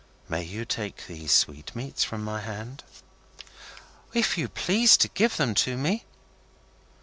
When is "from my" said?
2.03-2.39